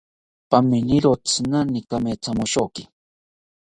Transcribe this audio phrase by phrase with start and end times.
[0.49, 2.83] Paminiro tzinani kamethamoshoki